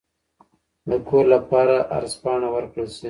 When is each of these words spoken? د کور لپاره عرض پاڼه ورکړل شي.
د 0.89 0.91
کور 1.07 1.25
لپاره 1.35 1.75
عرض 1.95 2.13
پاڼه 2.21 2.47
ورکړل 2.55 2.87
شي. 2.95 2.99